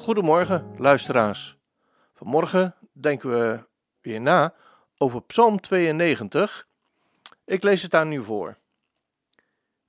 Goedemorgen, 0.00 0.74
luisteraars. 0.78 1.56
Vanmorgen 2.14 2.74
denken 2.92 3.30
we 3.30 3.64
weer 4.00 4.20
na 4.20 4.54
over 4.96 5.22
Psalm 5.22 5.60
92. 5.60 6.68
Ik 7.44 7.62
lees 7.62 7.82
het 7.82 7.94
aan 7.94 8.12
u 8.12 8.24
voor. 8.24 8.56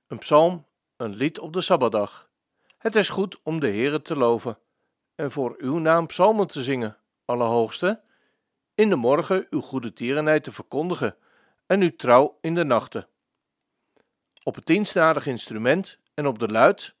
Een 0.06 0.18
psalm, 0.18 0.66
een 0.96 1.14
lied 1.14 1.38
op 1.38 1.52
de 1.52 1.60
Sabbatdag. 1.60 2.28
Het 2.78 2.96
is 2.96 3.08
goed 3.08 3.38
om 3.42 3.60
de 3.60 3.66
Heere 3.66 4.02
te 4.02 4.16
loven 4.16 4.58
en 5.14 5.30
voor 5.30 5.54
uw 5.58 5.78
naam 5.78 6.06
psalmen 6.06 6.46
te 6.46 6.62
zingen, 6.62 6.96
Allerhoogste. 7.24 8.00
In 8.74 8.88
de 8.88 8.96
morgen 8.96 9.46
uw 9.50 9.60
goede 9.60 9.92
tierenheid 9.92 10.44
te 10.44 10.52
verkondigen 10.52 11.16
en 11.66 11.80
uw 11.80 11.96
trouw 11.96 12.38
in 12.40 12.54
de 12.54 12.64
nachten. 12.64 13.08
Op 14.42 14.54
het 14.54 14.66
tiensnadig 14.66 15.26
instrument 15.26 15.98
en 16.14 16.26
op 16.26 16.38
de 16.38 16.48
luid, 16.48 16.94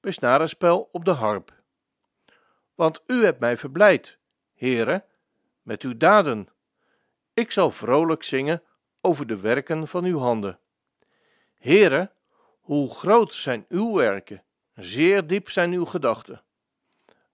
bij 0.00 0.12
snarenspel 0.12 0.88
op 0.92 1.04
de 1.04 1.10
harp 1.10 1.55
want 2.76 3.02
u 3.06 3.24
hebt 3.24 3.40
mij 3.40 3.56
verblijd, 3.56 4.18
Heere, 4.54 5.04
met 5.62 5.82
uw 5.82 5.96
daden. 5.96 6.48
Ik 7.34 7.52
zal 7.52 7.70
vrolijk 7.70 8.22
zingen 8.22 8.62
over 9.00 9.26
de 9.26 9.40
werken 9.40 9.88
van 9.88 10.04
uw 10.04 10.18
handen. 10.18 10.58
Heere, 11.58 12.10
hoe 12.60 12.94
groot 12.94 13.34
zijn 13.34 13.64
uw 13.68 13.94
werken, 13.94 14.42
zeer 14.74 15.26
diep 15.26 15.50
zijn 15.50 15.72
uw 15.72 15.84
gedachten. 15.84 16.42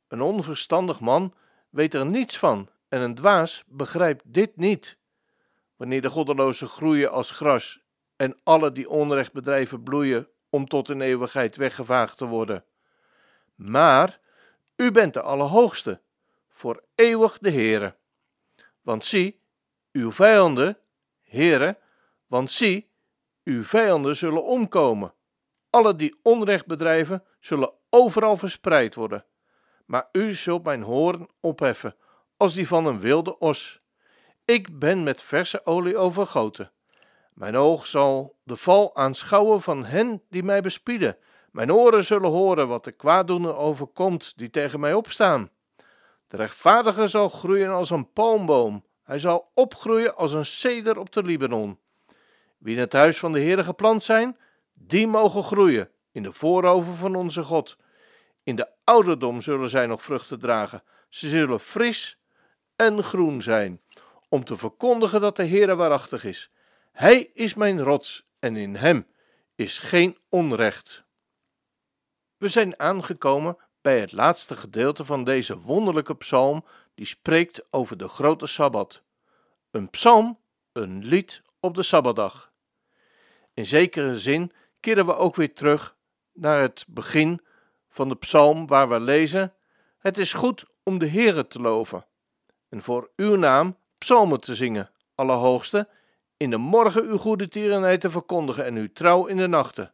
Een 0.09 0.21
onverstandig 0.21 1.01
man 1.01 1.35
weet 1.71 1.95
er 1.95 2.07
niets 2.07 2.39
van 2.39 2.69
en 2.89 3.01
een 3.01 3.15
dwaas 3.15 3.65
begrijpt 3.67 4.23
dit 4.27 4.57
niet. 4.57 4.97
Wanneer 5.77 6.03
de 6.03 6.11
goddelozen 6.11 6.69
groeien 6.69 7.11
als 7.11 7.31
gras 7.31 7.81
en 8.17 8.37
alle 8.43 8.73
die 8.73 8.89
onrecht 8.89 9.33
bedrijven 9.33 9.83
bloeien 9.83 10.29
om 10.51 10.69
tot 10.69 10.89
in 10.89 11.01
eeuwigheid 11.01 11.57
weggevaagd 11.57 12.17
te 12.17 12.27
worden. 12.27 12.65
Maar 13.55 14.21
u 14.83 14.91
bent 14.91 15.15
de 15.15 15.23
Allerhoogste, 15.23 16.01
voor 16.49 16.83
eeuwig 16.95 17.39
de 17.39 17.51
Heere. 17.51 17.95
Want 18.81 19.05
zie, 19.05 19.41
uw 19.93 20.13
vijanden, 20.13 20.79
Heere, 21.23 21.79
want 22.27 22.51
zie, 22.51 22.91
uw 23.45 23.65
vijanden 23.65 24.17
zullen 24.17 24.45
omkomen. 24.45 25.15
Alle 25.71 25.97
die 25.97 26.19
onrecht 26.23 26.67
bedrijven, 26.67 27.25
zullen 27.41 27.73
overal 27.91 28.37
verspreid 28.37 28.95
worden. 28.95 29.25
Maar 29.87 30.09
u 30.13 30.33
zult 30.35 30.65
mijn 30.65 30.83
hoorn 30.83 31.29
opheffen, 31.41 31.97
als 32.37 32.55
die 32.55 32.69
van 32.69 32.87
een 32.87 33.01
wilde 33.01 33.39
os. 33.39 33.81
Ik 34.45 34.79
ben 34.79 35.03
met 35.03 35.23
verse 35.23 35.67
olie 35.67 35.97
overgoten. 35.97 36.73
Mijn 37.33 37.57
oog 37.57 37.87
zal 37.87 38.37
de 38.43 38.57
val 38.57 38.97
aanschouwen 38.97 39.63
van 39.63 39.85
hen 39.85 40.23
die 40.29 40.43
mij 40.43 40.61
bespieden 40.61 41.17
mijn 41.53 41.73
oren 41.73 42.05
zullen 42.05 42.31
horen 42.31 42.69
wat 42.69 42.85
de 42.85 42.93
kwaaddoener 42.93 43.57
overkomt 43.57 44.33
die 44.37 44.51
tegen 44.51 44.81
mij 44.81 44.95
opstaan. 44.95 45.51
De 46.29 46.37
rechtvaardige 46.37 47.09
zal 47.09 47.29
groeien 47.29 47.71
als 47.71 47.91
een 47.91 48.13
palmboom. 48.13 48.85
Hij 49.03 49.19
zal 49.19 49.51
opgroeien 49.55 50.17
als 50.17 50.33
een 50.33 50.47
ceder 50.47 50.99
op 50.99 51.13
de 51.13 51.23
Libanon. 51.23 51.79
Wie 52.59 52.75
in 52.75 52.81
het 52.81 52.93
huis 52.93 53.19
van 53.19 53.33
de 53.33 53.41
Heere 53.41 53.65
geplant 53.65 54.03
zijn, 54.03 54.37
die 54.73 55.07
mogen 55.07 55.43
groeien 55.43 55.91
in 56.13 56.23
de 56.23 56.33
voorover 56.33 56.97
van 56.97 57.15
onze 57.15 57.43
God. 57.43 57.77
In 58.43 58.57
de 58.57 58.69
ouderdom 58.85 59.41
zullen 59.41 59.69
zij 59.69 59.87
nog 59.87 60.03
vruchten 60.03 60.39
dragen. 60.39 60.83
Ze 61.09 61.29
zullen 61.29 61.61
fris 61.61 62.19
en 62.77 63.03
groen 63.03 63.43
zijn, 63.43 63.81
om 64.29 64.45
te 64.45 64.57
verkondigen 64.57 65.21
dat 65.21 65.37
de 65.37 65.47
Heere 65.47 65.75
waarachtig 65.75 66.25
is. 66.25 66.51
Hij 66.93 67.31
is 67.35 67.55
mijn 67.55 67.81
rots 67.81 68.27
en 68.39 68.57
in 68.57 68.77
hem 68.77 69.07
is 69.55 69.79
geen 69.79 70.19
onrecht. 70.29 71.05
We 72.43 72.49
zijn 72.49 72.79
aangekomen 72.79 73.57
bij 73.81 74.01
het 74.01 74.13
laatste 74.13 74.57
gedeelte 74.57 75.05
van 75.05 75.25
deze 75.25 75.59
wonderlijke 75.59 76.17
psalm 76.17 76.65
die 76.95 77.07
spreekt 77.07 77.63
over 77.71 77.97
de 77.97 78.09
grote 78.09 78.47
Sabbat. 78.47 79.03
Een 79.71 79.91
psalm, 79.91 80.39
een 80.73 81.05
lied 81.05 81.43
op 81.61 81.75
de 81.75 81.83
Sabbatdag. 81.83 82.53
In 83.55 83.67
zekere 83.67 84.19
zin 84.19 84.53
keren 84.81 85.07
we 85.07 85.17
ook 85.17 85.37
weer 85.37 85.55
terug 85.55 85.97
naar 86.33 86.61
het 86.61 86.85
begin 86.89 87.41
van 87.89 88.09
de 88.09 88.17
psalm 88.17 88.67
waar 88.67 88.89
we 88.89 89.01
lezen: 89.01 89.55
Het 89.99 90.19
is 90.19 90.33
goed 90.33 90.65
om 90.83 90.99
de 90.99 91.09
Heere 91.09 91.47
te 91.47 91.61
loven 91.61 92.07
en 92.69 92.83
voor 92.83 93.11
uw 93.17 93.37
naam 93.37 93.77
psalmen 93.99 94.41
te 94.41 94.55
zingen, 94.55 94.91
Allerhoogste, 95.15 95.89
in 96.37 96.51
de 96.51 96.59
morgen 96.59 97.05
uw 97.05 97.19
goede 97.19 97.49
tierenheid 97.49 98.01
te 98.01 98.11
verkondigen 98.11 98.65
en 98.65 98.77
uw 98.77 98.93
trouw 98.93 99.27
in 99.27 99.37
de 99.37 99.47
nachten. 99.47 99.93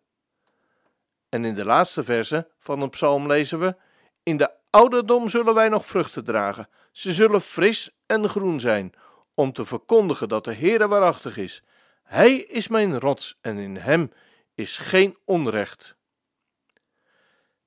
En 1.29 1.45
in 1.45 1.55
de 1.55 1.65
laatste 1.65 2.05
verse 2.05 2.49
van 2.59 2.81
een 2.81 2.91
psalm 2.91 3.27
lezen 3.27 3.59
we: 3.59 3.77
In 4.23 4.37
de 4.37 4.51
ouderdom 4.71 5.29
zullen 5.29 5.55
wij 5.55 5.69
nog 5.69 5.87
vruchten 5.87 6.25
dragen. 6.25 6.69
Ze 6.93 7.13
zullen 7.13 7.41
fris 7.41 7.91
en 8.07 8.29
groen 8.29 8.61
zijn, 8.61 8.95
om 9.35 9.53
te 9.53 9.65
verkondigen 9.65 10.29
dat 10.29 10.45
de 10.45 10.55
Heere 10.55 10.89
waarachtig 10.89 11.37
is. 11.37 11.63
Hij 12.03 12.37
is 12.37 12.69
mijn 12.69 13.01
rots 13.01 13.39
en 13.41 13.59
in 13.59 13.77
hem 13.77 14.13
is 14.55 14.79
geen 14.79 15.17
onrecht. 15.25 15.97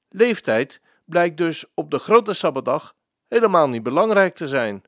Leeftijd 0.10 0.82
blijkt 1.06 1.38
dus 1.38 1.66
op 1.74 1.92
de 1.92 2.00
grote 2.00 2.34
Sabbatdag 2.34 2.96
helemaal 3.28 3.70
niet 3.70 3.84
belangrijk 3.84 4.36
te 4.36 4.48
zijn. 4.48 4.84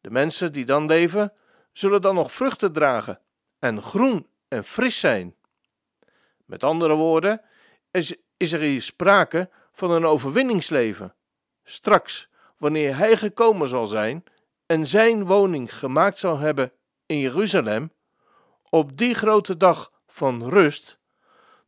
De 0.00 0.10
mensen 0.10 0.52
die 0.52 0.64
dan 0.64 0.86
leven, 0.86 1.32
zullen 1.72 2.02
dan 2.02 2.14
nog 2.14 2.32
vruchten 2.32 2.72
dragen 2.72 3.20
en 3.58 3.82
groen 3.82 4.26
en 4.48 4.64
fris 4.64 4.98
zijn. 4.98 5.34
Met 6.44 6.64
andere 6.64 6.94
woorden, 6.94 7.42
is, 7.90 8.52
er 8.52 8.60
hier 8.60 8.82
sprake 8.82 9.50
van 9.72 9.90
een 9.90 10.04
overwinningsleven. 10.04 11.14
Straks, 11.64 12.28
wanneer 12.56 12.96
hij 12.96 13.16
gekomen 13.16 13.68
zal 13.68 13.86
zijn 13.86 14.24
en 14.66 14.86
zijn 14.86 15.24
woning 15.24 15.78
gemaakt 15.78 16.18
zal 16.18 16.38
hebben 16.38 16.72
in 17.06 17.18
Jeruzalem, 17.18 17.92
op 18.68 18.96
die 18.96 19.14
grote 19.14 19.56
dag 19.56 19.92
van 20.06 20.48
rust, 20.48 20.98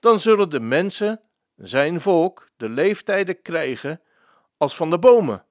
dan 0.01 0.21
zullen 0.21 0.51
de 0.51 0.61
mensen, 0.61 1.21
zijn 1.57 2.01
volk, 2.01 2.49
de 2.57 2.69
leeftijden 2.69 3.43
krijgen 3.43 4.01
als 4.57 4.77
van 4.77 4.91
de 4.91 4.99
bomen. 4.99 5.45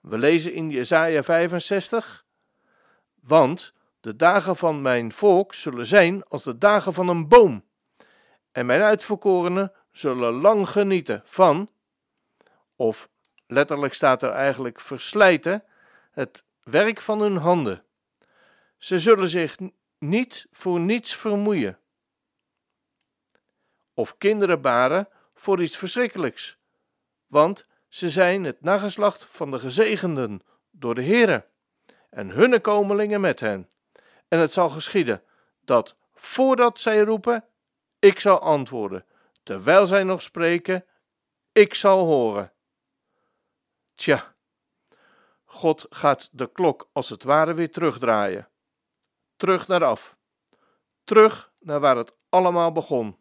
We 0.00 0.18
lezen 0.18 0.52
in 0.52 0.70
Jesaja 0.70 1.22
65, 1.22 2.24
want 3.22 3.72
de 4.00 4.16
dagen 4.16 4.56
van 4.56 4.82
mijn 4.82 5.12
volk 5.12 5.54
zullen 5.54 5.86
zijn 5.86 6.24
als 6.24 6.42
de 6.42 6.58
dagen 6.58 6.94
van 6.94 7.08
een 7.08 7.28
boom, 7.28 7.64
en 8.52 8.66
mijn 8.66 8.82
uitverkorenen 8.82 9.72
zullen 9.92 10.32
lang 10.32 10.68
genieten 10.68 11.22
van, 11.24 11.70
of 12.76 13.08
letterlijk 13.46 13.94
staat 13.94 14.22
er 14.22 14.30
eigenlijk 14.30 14.80
verslijten, 14.80 15.64
het 16.10 16.44
werk 16.62 17.00
van 17.00 17.20
hun 17.20 17.36
handen. 17.36 17.84
Ze 18.78 18.98
zullen 18.98 19.28
zich 19.28 19.56
niet 19.98 20.46
voor 20.52 20.80
niets 20.80 21.16
vermoeien. 21.16 21.78
Of 23.94 24.18
kinderen 24.18 24.60
baren 24.60 25.08
voor 25.34 25.62
iets 25.62 25.76
verschrikkelijks, 25.76 26.56
want 27.26 27.66
ze 27.88 28.10
zijn 28.10 28.44
het 28.44 28.60
nageslacht 28.60 29.24
van 29.30 29.50
de 29.50 29.58
gezegenden 29.58 30.42
door 30.70 30.94
de 30.94 31.02
Heere 31.02 31.46
en 32.10 32.30
hunne 32.30 32.60
komelingen 32.60 33.20
met 33.20 33.40
hen. 33.40 33.68
En 34.28 34.38
het 34.38 34.52
zal 34.52 34.70
geschieden 34.70 35.22
dat 35.64 35.96
voordat 36.14 36.80
zij 36.80 37.00
roepen, 37.00 37.44
ik 37.98 38.20
zal 38.20 38.40
antwoorden 38.40 39.04
terwijl 39.42 39.86
zij 39.86 40.02
nog 40.02 40.22
spreken, 40.22 40.84
ik 41.52 41.74
zal 41.74 42.06
horen. 42.06 42.52
Tja, 43.94 44.34
God 45.44 45.86
gaat 45.90 46.28
de 46.32 46.52
klok 46.52 46.88
als 46.92 47.08
het 47.08 47.22
ware 47.22 47.54
weer 47.54 47.70
terugdraaien. 47.70 48.48
Terug 49.36 49.66
naar 49.66 49.84
af. 49.84 50.16
Terug 51.04 51.52
naar 51.58 51.80
waar 51.80 51.96
het 51.96 52.12
allemaal 52.28 52.72
begon. 52.72 53.18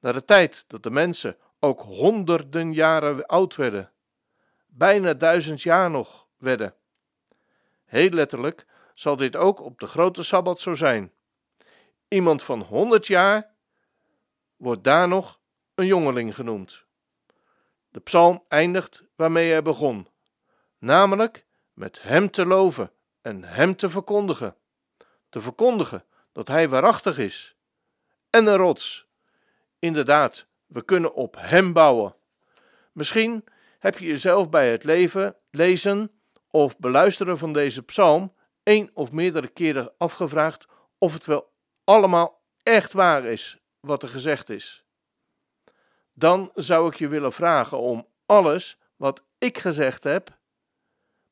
Naar 0.00 0.12
de 0.12 0.24
tijd 0.24 0.64
dat 0.68 0.82
de 0.82 0.90
mensen 0.90 1.36
ook 1.58 1.80
honderden 1.80 2.72
jaren 2.72 3.26
oud 3.26 3.56
werden. 3.56 3.92
Bijna 4.66 5.14
duizend 5.14 5.62
jaar 5.62 5.90
nog 5.90 6.28
werden. 6.36 6.74
Heel 7.84 8.10
letterlijk 8.10 8.66
zal 8.94 9.16
dit 9.16 9.36
ook 9.36 9.60
op 9.60 9.78
de 9.78 9.86
grote 9.86 10.22
sabbat 10.22 10.60
zo 10.60 10.74
zijn. 10.74 11.12
Iemand 12.08 12.42
van 12.42 12.60
honderd 12.60 13.06
jaar 13.06 13.54
wordt 14.58 14.84
daar 14.84 15.08
nog 15.08 15.40
een 15.74 15.86
jongeling 15.86 16.34
genoemd. 16.34 16.84
De 17.88 18.00
psalm 18.00 18.44
eindigt 18.48 19.04
waarmee 19.16 19.50
hij 19.50 19.62
begon, 19.62 20.08
namelijk 20.78 21.44
met 21.72 22.02
hem 22.02 22.30
te 22.30 22.46
loven 22.46 22.92
en 23.22 23.44
hem 23.44 23.76
te 23.76 23.90
verkondigen. 23.90 24.56
Te 25.28 25.40
verkondigen 25.40 26.04
dat 26.32 26.48
hij 26.48 26.68
waarachtig 26.68 27.18
is 27.18 27.56
en 28.30 28.46
een 28.46 28.56
rots. 28.56 29.06
Inderdaad, 29.78 30.46
we 30.66 30.84
kunnen 30.84 31.14
op 31.14 31.36
hem 31.38 31.72
bouwen. 31.72 32.14
Misschien 32.92 33.44
heb 33.78 33.98
je 33.98 34.06
jezelf 34.06 34.48
bij 34.48 34.70
het 34.70 34.84
leven, 34.84 35.36
lezen 35.50 36.20
of 36.50 36.78
beluisteren 36.78 37.38
van 37.38 37.52
deze 37.52 37.82
psalm 37.82 38.34
één 38.62 38.90
of 38.94 39.12
meerdere 39.12 39.48
keren 39.48 39.92
afgevraagd 39.98 40.66
of 40.98 41.12
het 41.12 41.26
wel 41.26 41.52
allemaal 41.84 42.42
echt 42.62 42.92
waar 42.92 43.24
is 43.24 43.60
wat 43.80 44.02
er 44.02 44.08
gezegd 44.08 44.50
is 44.50 44.86
dan 46.18 46.50
zou 46.54 46.88
ik 46.88 46.94
je 46.94 47.08
willen 47.08 47.32
vragen 47.32 47.78
om 47.78 48.06
alles 48.26 48.78
wat 48.96 49.22
ik 49.38 49.58
gezegd 49.58 50.04
heb, 50.04 50.38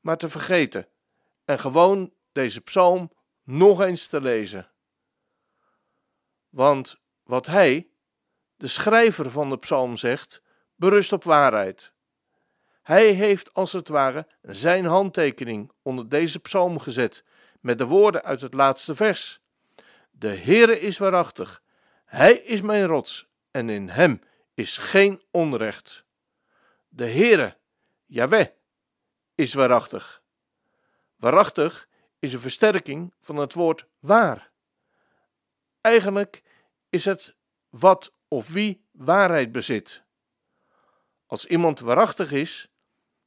maar 0.00 0.16
te 0.16 0.28
vergeten 0.28 0.88
en 1.44 1.58
gewoon 1.58 2.12
deze 2.32 2.60
psalm 2.60 3.12
nog 3.42 3.80
eens 3.80 4.06
te 4.06 4.20
lezen. 4.20 4.70
Want 6.48 6.98
wat 7.22 7.46
hij, 7.46 7.88
de 8.56 8.68
schrijver 8.68 9.30
van 9.30 9.48
de 9.48 9.58
psalm, 9.58 9.96
zegt, 9.96 10.42
berust 10.74 11.12
op 11.12 11.24
waarheid. 11.24 11.92
Hij 12.82 13.10
heeft 13.10 13.54
als 13.54 13.72
het 13.72 13.88
ware 13.88 14.26
zijn 14.42 14.84
handtekening 14.84 15.72
onder 15.82 16.08
deze 16.08 16.38
psalm 16.38 16.78
gezet 16.78 17.24
met 17.60 17.78
de 17.78 17.86
woorden 17.86 18.22
uit 18.22 18.40
het 18.40 18.54
laatste 18.54 18.94
vers. 18.94 19.40
De 20.10 20.36
Heere 20.36 20.80
is 20.80 20.98
waarachtig, 20.98 21.62
Hij 22.06 22.32
is 22.32 22.60
mijn 22.60 22.86
rots 22.86 23.28
en 23.50 23.68
in 23.68 23.88
Hem 23.88 24.22
is 24.54 24.78
geen 24.78 25.22
onrecht. 25.30 26.04
De 26.88 27.06
Heere, 27.06 27.56
Yahweh, 28.06 28.46
is 29.34 29.54
waarachtig. 29.54 30.22
Waarachtig 31.16 31.88
is 32.18 32.32
een 32.32 32.40
versterking 32.40 33.14
van 33.20 33.36
het 33.36 33.52
woord 33.52 33.86
waar. 33.98 34.50
Eigenlijk 35.80 36.42
is 36.88 37.04
het 37.04 37.34
wat 37.68 38.12
of 38.28 38.48
wie 38.48 38.84
waarheid 38.92 39.52
bezit. 39.52 40.02
Als 41.26 41.46
iemand 41.46 41.80
waarachtig 41.80 42.32
is, 42.32 42.68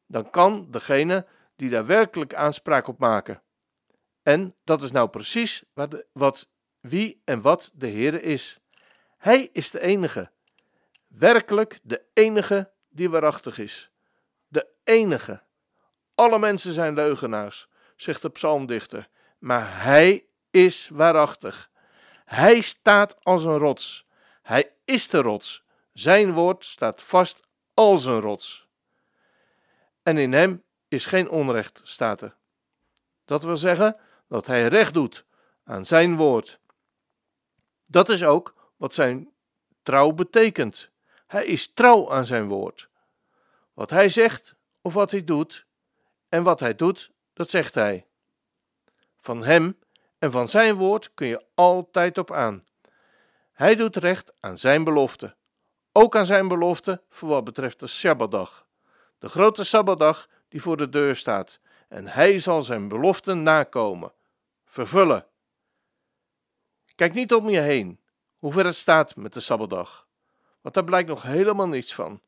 dan 0.06 0.30
kan 0.30 0.72
degene 0.72 1.28
die 1.56 1.70
daar 1.70 1.86
werkelijk 1.86 2.34
aanspraak 2.34 2.88
op 2.88 3.00
maken. 3.00 3.42
En 4.24 4.56
dat 4.64 4.82
is 4.82 4.92
nou 4.92 5.10
precies 5.10 5.64
wat, 6.12 6.50
wie 6.80 7.22
en 7.26 7.42
wat 7.42 7.72
de 7.74 7.88
Heer 7.88 8.24
is. 8.24 8.60
Hij 9.20 9.50
is 9.54 9.72
de 9.72 9.80
enige, 9.80 10.32
werkelijk 11.08 11.80
de 11.84 12.02
enige 12.14 12.72
die 12.90 13.10
waarachtig 13.10 13.58
is. 13.58 13.92
De 14.48 14.68
enige. 14.84 15.42
Alle 16.16 16.40
mensen 16.40 16.74
zijn 16.74 16.94
leugenaars, 16.94 17.68
zegt 17.96 18.22
de 18.22 18.30
psalmdichter, 18.30 19.10
maar 19.40 19.84
hij 19.84 20.26
is 20.52 20.90
waarachtig. 20.92 21.70
Hij 22.26 22.62
staat 22.62 23.26
als 23.26 23.44
een 23.44 23.58
rots. 23.58 24.08
Hij 24.42 24.74
is 24.86 25.08
de 25.08 25.22
rots. 25.22 25.64
Zijn 25.94 26.34
woord 26.34 26.66
staat 26.66 27.02
vast 27.02 27.48
als 27.74 28.06
een 28.06 28.20
rots. 28.20 28.68
En 30.04 30.18
in 30.18 30.34
hem 30.34 30.64
is 30.88 31.06
geen 31.06 31.30
onrecht, 31.30 31.82
staat 31.84 32.22
er. 32.22 32.36
Dat 33.26 33.44
wil 33.44 33.58
zeggen 33.58 33.98
dat 34.28 34.46
hij 34.46 34.68
recht 34.68 34.94
doet 34.94 35.26
aan 35.64 35.86
zijn 35.86 36.16
woord. 36.16 36.60
Dat 37.86 38.10
is 38.10 38.24
ook 38.24 38.58
wat 38.80 38.94
zijn 38.94 39.32
trouw 39.84 40.12
betekent. 40.12 40.90
Hij 41.28 41.46
is 41.46 41.74
trouw 41.74 42.12
aan 42.12 42.26
zijn 42.26 42.48
woord. 42.48 42.90
Wat 43.74 43.90
hij 43.90 44.10
zegt 44.10 44.56
of 44.82 44.94
wat 44.94 45.12
hij 45.12 45.24
doet, 45.24 45.66
en 46.30 46.44
wat 46.44 46.60
hij 46.60 46.76
doet, 46.76 47.12
dat 47.34 47.50
zegt 47.50 47.76
hij. 47.76 48.06
Van 49.20 49.44
hem 49.44 49.78
en 50.18 50.32
van 50.32 50.48
zijn 50.48 50.76
woord 50.76 51.14
kun 51.14 51.28
je 51.28 51.46
altijd 51.56 52.18
op 52.18 52.32
aan. 52.32 52.66
Hij 53.52 53.76
doet 53.76 53.96
recht 53.96 54.34
aan 54.40 54.58
zijn 54.58 54.84
belofte. 54.84 55.36
Ook 55.92 56.16
aan 56.16 56.26
zijn 56.26 56.48
belofte 56.48 57.02
voor 57.10 57.30
wat 57.30 57.44
betreft 57.44 57.80
de 57.80 57.88
Sabbatdag. 57.88 58.66
De 59.18 59.30
grote 59.30 59.64
Sabbatdag 59.64 60.28
die 60.48 60.62
voor 60.62 60.78
de 60.78 60.90
deur 60.90 61.16
staat. 61.16 61.60
En 61.88 62.08
hij 62.08 62.40
zal 62.40 62.62
zijn 62.62 62.88
belofte 62.88 63.34
nakomen, 63.34 64.12
vervullen. 64.66 65.26
Kijk 66.96 67.14
niet 67.14 67.34
om 67.34 67.50
je 67.50 67.60
heen, 67.60 68.00
hoe 68.40 68.54
ver 68.54 68.66
het 68.66 68.76
staat 68.76 69.16
met 69.16 69.34
de 69.34 69.40
Sabbatdag. 69.40 70.08
Want 70.62 70.76
daar 70.76 70.84
blijkt 70.84 71.10
nog 71.10 71.22
helemaal 71.22 71.68
niets 71.68 71.94
van. 71.94 72.22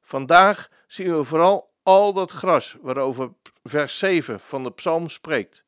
Vandaag 0.00 0.68
zien 0.86 1.16
we 1.16 1.24
vooral 1.24 1.72
al 1.82 2.12
dat 2.12 2.30
gras 2.30 2.76
waarover 2.80 3.32
vers 3.64 3.98
7 3.98 4.40
van 4.40 4.62
de 4.62 4.72
psalm 4.72 5.08
spreekt. 5.08 5.64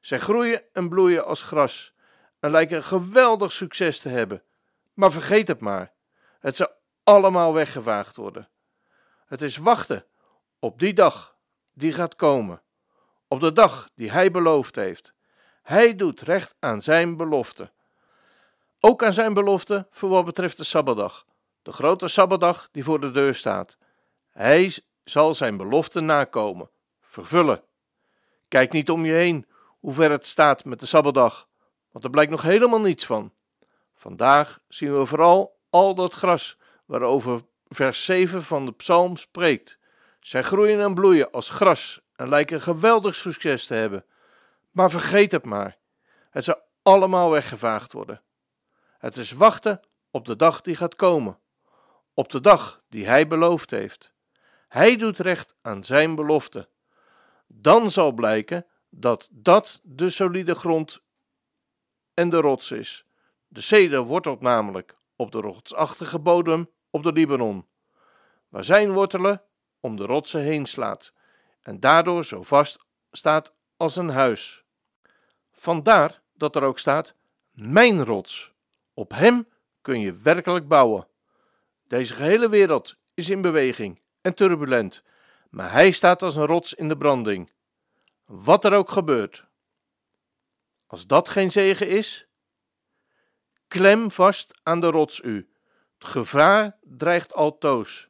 Zij 0.00 0.18
groeien 0.18 0.62
en 0.72 0.88
bloeien 0.88 1.24
als 1.24 1.42
gras 1.42 1.92
en 2.40 2.50
lijken 2.50 2.84
geweldig 2.84 3.52
succes 3.52 4.00
te 4.00 4.08
hebben. 4.08 4.42
Maar 4.94 5.12
vergeet 5.12 5.48
het 5.48 5.60
maar. 5.60 5.92
Het 6.40 6.56
zal 6.56 6.68
allemaal 7.04 7.52
weggevaagd 7.52 8.16
worden. 8.16 8.48
Het 9.26 9.42
is 9.42 9.56
wachten 9.56 10.04
op 10.58 10.78
die 10.78 10.92
dag 10.92 11.36
die 11.72 11.92
gaat 11.92 12.16
komen. 12.16 12.62
Op 13.28 13.40
de 13.40 13.52
dag 13.52 13.90
die 13.94 14.10
hij 14.10 14.30
beloofd 14.30 14.74
heeft. 14.74 15.12
Hij 15.62 15.94
doet 15.94 16.20
recht 16.20 16.54
aan 16.58 16.82
zijn 16.82 17.16
belofte. 17.16 17.72
Ook 18.86 19.02
aan 19.02 19.12
zijn 19.12 19.34
belofte 19.34 19.86
voor 19.90 20.08
wat 20.08 20.24
betreft 20.24 20.56
de 20.56 20.64
Sabbatdag. 20.64 21.26
De 21.62 21.72
grote 21.72 22.08
Sabbatdag 22.08 22.68
die 22.72 22.84
voor 22.84 23.00
de 23.00 23.10
deur 23.10 23.34
staat. 23.34 23.76
Hij 24.30 24.78
zal 25.04 25.34
zijn 25.34 25.56
belofte 25.56 26.00
nakomen, 26.00 26.70
vervullen. 27.00 27.62
Kijk 28.48 28.72
niet 28.72 28.90
om 28.90 29.04
je 29.04 29.12
heen 29.12 29.46
hoe 29.80 29.92
ver 29.92 30.10
het 30.10 30.26
staat 30.26 30.64
met 30.64 30.80
de 30.80 30.86
Sabbatdag, 30.86 31.48
want 31.90 32.04
er 32.04 32.10
blijkt 32.10 32.30
nog 32.30 32.42
helemaal 32.42 32.80
niets 32.80 33.06
van. 33.06 33.32
Vandaag 33.94 34.60
zien 34.68 34.98
we 34.98 35.06
vooral 35.06 35.56
al 35.70 35.94
dat 35.94 36.12
gras 36.12 36.58
waarover 36.84 37.40
vers 37.68 38.04
7 38.04 38.42
van 38.42 38.66
de 38.66 38.72
psalm 38.72 39.16
spreekt. 39.16 39.78
Zij 40.20 40.42
groeien 40.42 40.80
en 40.80 40.94
bloeien 40.94 41.30
als 41.30 41.50
gras 41.50 42.00
en 42.16 42.28
lijken 42.28 42.60
geweldig 42.60 43.14
succes 43.14 43.66
te 43.66 43.74
hebben. 43.74 44.04
Maar 44.70 44.90
vergeet 44.90 45.32
het 45.32 45.44
maar. 45.44 45.76
Het 46.30 46.44
zal 46.44 46.62
allemaal 46.82 47.30
weggevaagd 47.30 47.92
worden. 47.92 48.23
Het 49.04 49.16
is 49.16 49.32
wachten 49.32 49.80
op 50.10 50.24
de 50.24 50.36
dag 50.36 50.60
die 50.60 50.76
gaat 50.76 50.94
komen. 50.94 51.38
Op 52.14 52.30
de 52.30 52.40
dag 52.40 52.82
die 52.88 53.06
hij 53.06 53.26
beloofd 53.26 53.70
heeft. 53.70 54.12
Hij 54.68 54.96
doet 54.96 55.18
recht 55.18 55.54
aan 55.62 55.84
zijn 55.84 56.14
belofte. 56.14 56.68
Dan 57.46 57.90
zal 57.90 58.12
blijken 58.12 58.66
dat 58.88 59.28
dat 59.32 59.80
de 59.82 60.10
solide 60.10 60.54
grond 60.54 61.00
en 62.14 62.30
de 62.30 62.36
rots 62.36 62.70
is. 62.70 63.04
De 63.46 63.60
ceder 63.60 64.02
wortelt 64.02 64.40
namelijk 64.40 64.96
op 65.16 65.32
de 65.32 65.40
rotsachtige 65.40 66.18
bodem 66.18 66.70
op 66.90 67.02
de 67.02 67.12
Libanon, 67.12 67.66
waar 68.48 68.64
zijn 68.64 68.92
wortelen 68.92 69.42
om 69.80 69.96
de 69.96 70.04
rotsen 70.04 70.42
heen 70.42 70.66
slaat 70.66 71.12
en 71.60 71.80
daardoor 71.80 72.24
zo 72.24 72.42
vast 72.42 72.84
staat 73.10 73.54
als 73.76 73.96
een 73.96 74.10
huis. 74.10 74.64
Vandaar 75.52 76.22
dat 76.32 76.56
er 76.56 76.62
ook 76.62 76.78
staat: 76.78 77.14
Mijn 77.52 78.04
rots. 78.04 78.53
Op 78.94 79.10
hem 79.10 79.48
kun 79.80 80.00
je 80.00 80.12
werkelijk 80.12 80.68
bouwen. 80.68 81.08
Deze 81.88 82.14
gehele 82.14 82.48
wereld 82.48 82.96
is 83.14 83.28
in 83.28 83.40
beweging 83.40 84.00
en 84.20 84.34
turbulent, 84.34 85.02
maar 85.50 85.72
hij 85.72 85.90
staat 85.90 86.22
als 86.22 86.36
een 86.36 86.46
rots 86.46 86.74
in 86.74 86.88
de 86.88 86.96
branding. 86.96 87.52
Wat 88.24 88.64
er 88.64 88.72
ook 88.72 88.90
gebeurt. 88.90 89.44
Als 90.86 91.06
dat 91.06 91.28
geen 91.28 91.50
zegen 91.50 91.88
is, 91.88 92.26
klem 93.68 94.10
vast 94.10 94.60
aan 94.62 94.80
de 94.80 94.90
rots 94.90 95.20
u. 95.20 95.48
Het 95.98 96.08
gevaar 96.08 96.78
dreigt 96.80 97.32
altoos. 97.32 98.08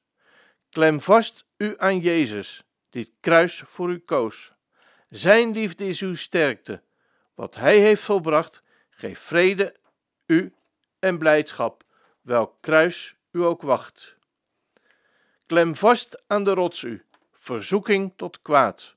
Klem 0.70 1.00
vast 1.00 1.44
u 1.56 1.74
aan 1.78 1.98
Jezus, 1.98 2.64
die 2.90 3.02
het 3.02 3.12
kruis 3.20 3.62
voor 3.66 3.90
u 3.90 3.98
koos. 3.98 4.52
Zijn 5.08 5.50
liefde 5.50 5.86
is 5.86 6.00
uw 6.00 6.14
sterkte. 6.14 6.82
Wat 7.34 7.54
hij 7.54 7.78
heeft 7.78 8.02
volbracht, 8.02 8.62
geeft 8.90 9.22
vrede 9.22 9.76
u 10.26 10.54
en 11.04 11.18
blijdschap, 11.18 11.84
welk 12.20 12.54
kruis 12.60 13.16
u 13.30 13.44
ook 13.44 13.62
wacht. 13.62 14.16
Klem 15.46 15.74
vast 15.74 16.22
aan 16.26 16.44
de 16.44 16.54
rots 16.54 16.82
u, 16.82 17.04
verzoeking 17.32 18.12
tot 18.16 18.42
kwaad. 18.42 18.94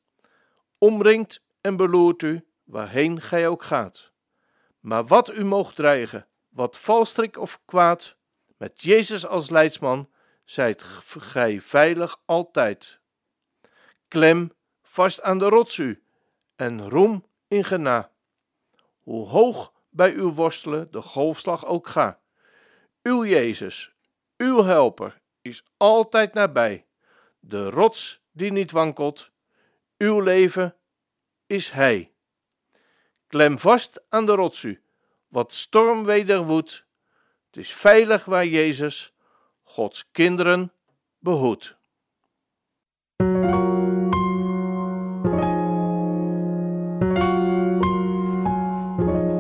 Omringt 0.78 1.44
en 1.62 1.76
beloert 1.76 2.22
u, 2.22 2.46
waarheen 2.64 3.22
gij 3.22 3.48
ook 3.48 3.64
gaat. 3.64 4.12
Maar 4.80 5.06
wat 5.06 5.36
u 5.36 5.44
moogt 5.44 5.76
dreigen, 5.76 6.28
wat 6.50 6.78
valstrik 6.78 7.38
of 7.38 7.60
kwaad, 7.66 8.16
met 8.58 8.82
Jezus 8.82 9.26
als 9.26 9.50
leidsman, 9.50 10.10
zijt 10.44 10.84
gij 10.84 11.62
veilig 11.62 12.22
altijd. 12.26 13.00
Klem 14.08 14.52
vast 14.82 15.22
aan 15.22 15.38
de 15.38 15.50
rots 15.50 15.78
u, 15.78 16.04
en 16.56 16.90
roem 16.90 17.26
in 17.48 17.64
gena. 17.64 18.12
Hoe 19.04 19.28
hoog 19.28 19.74
bij 19.98 20.14
uw 20.14 20.34
worstelen 20.34 20.92
de 20.92 21.02
golfslag 21.02 21.66
ook 21.66 21.88
ga. 21.88 22.20
Uw 23.04 23.26
Jezus, 23.26 23.92
uw 24.38 24.64
helper, 24.64 25.22
is 25.42 25.64
altijd 25.78 26.34
nabij. 26.34 26.86
De 27.40 27.70
rots 27.70 28.22
die 28.32 28.52
niet 28.52 28.72
wankelt, 28.72 29.32
uw 29.98 30.20
leven 30.20 30.76
is 31.46 31.72
Hij. 31.72 32.12
Klem 33.28 33.60
vast 33.60 34.02
aan 34.10 34.26
de 34.26 34.36
rots 34.36 34.64
u, 34.64 34.82
wat 35.28 35.54
stormweder 35.54 36.46
woedt. 36.46 36.86
Het 37.46 37.58
is 37.58 37.74
veilig 37.74 38.26
waar 38.26 38.46
Jezus 38.46 39.14
Gods 39.64 40.12
kinderen 40.12 40.74
behoedt. 41.20 41.77